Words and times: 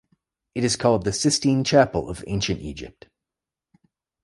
It 0.55 0.63
is 0.63 0.77
called 0.77 1.05
the 1.05 1.13
Sistine 1.13 1.63
Chapel 1.63 2.09
of 2.09 2.23
Ancient 2.25 2.59
Egypt. 2.59 3.07